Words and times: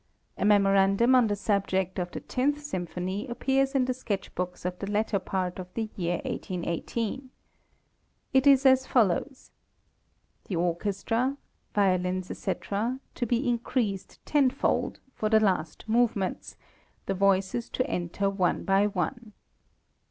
A 0.35 0.43
memorandum 0.45 1.13
on 1.13 1.27
the 1.27 1.35
subject 1.35 1.99
of 1.99 2.09
the 2.09 2.21
Tenth 2.21 2.59
Symphony 2.63 3.27
appears 3.27 3.75
in 3.75 3.85
the 3.85 3.93
sketch 3.93 4.33
books 4.33 4.65
of 4.65 4.79
the 4.79 4.89
latter 4.89 5.19
part 5.19 5.59
of 5.59 5.71
the 5.75 5.91
year 5.95 6.21
1818. 6.25 7.29
It 8.33 8.47
is 8.47 8.65
as 8.65 8.87
follows: 8.87 9.51
"The 10.45 10.55
orchestra 10.55 11.37
(violins, 11.75 12.31
etc.) 12.31 12.99
to 13.13 13.25
be 13.27 13.47
increased 13.47 14.25
tenfold, 14.25 14.99
for 15.13 15.29
the 15.29 15.39
last 15.39 15.87
movements, 15.87 16.57
the 17.05 17.13
voices 17.13 17.69
to 17.69 17.85
enter 17.87 18.27
one 18.27 18.63
by 18.65 18.87
one. 18.87 19.33